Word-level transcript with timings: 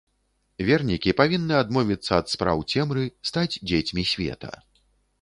Вернікі 0.69 1.13
павінны 1.19 1.53
адмовіцца 1.59 2.11
ад 2.23 2.33
спраў 2.33 2.65
цемры, 2.75 3.07
стаць 3.33 3.49
дзецьмі 3.69 4.11
света. 4.17 4.51